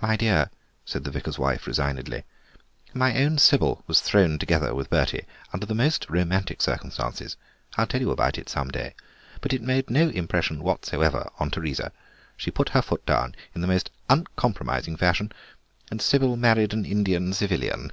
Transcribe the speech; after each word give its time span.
"My 0.00 0.14
dear," 0.14 0.50
said 0.84 1.02
the 1.02 1.10
vicar's 1.10 1.36
wife 1.36 1.66
resignedly, 1.66 2.22
"my 2.94 3.16
own 3.20 3.38
Sybil 3.38 3.82
was 3.88 4.00
thrown 4.00 4.38
together 4.38 4.72
with 4.72 4.88
Bertie 4.88 5.26
under 5.52 5.66
the 5.66 5.74
most 5.74 6.08
romantic 6.08 6.62
circumstances—I'll 6.62 7.88
tell 7.88 8.00
you 8.00 8.12
about 8.12 8.38
it 8.38 8.48
some 8.48 8.68
day—but 8.68 9.52
it 9.52 9.60
made 9.60 9.90
no 9.90 10.10
impression 10.10 10.62
whatever 10.62 11.28
on 11.40 11.50
Teresa; 11.50 11.90
she 12.36 12.52
put 12.52 12.68
her 12.68 12.82
foot 12.82 13.04
down 13.04 13.34
in 13.52 13.62
the 13.62 13.66
most 13.66 13.90
uncompromising 14.08 14.96
fashion, 14.96 15.32
and 15.90 16.00
Sybil 16.00 16.36
married 16.36 16.72
an 16.72 16.84
Indian 16.84 17.32
civilian." 17.32 17.90